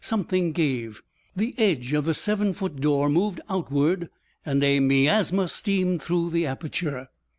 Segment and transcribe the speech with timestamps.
[0.03, 1.03] Something gave.
[1.35, 4.09] The edge of the seven foot door moved outward
[4.43, 7.09] and a miasma steamed through the aperture.